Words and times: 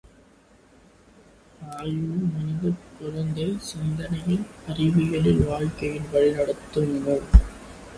ஆயினும் 1.73 2.31
மனித 2.33 2.71
குலத்தைச் 2.95 3.61
சிந்தனையில் 3.61 4.43
அறிவியலில் 4.67 5.45
வாழ்க்கையில் 5.45 6.11
வழிநடத்தும் 6.13 6.95
நூல். 6.99 7.27